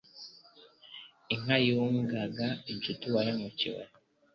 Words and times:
Inka 1.33 1.57
yungaga 1.67 2.47
inshuti 2.71 3.03
uwa 3.09 3.21
hemukiye 3.27 3.83